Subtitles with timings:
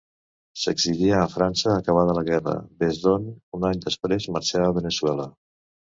[0.59, 2.55] S'exilià a França acabada la guerra,
[2.85, 5.29] des d'on un any després marxà a Veneçuela.